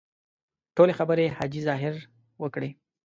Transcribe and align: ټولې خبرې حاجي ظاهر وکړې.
ټولې 0.75 0.93
خبرې 0.99 1.33
حاجي 1.37 1.61
ظاهر 1.67 1.93
وکړې. 2.41 2.69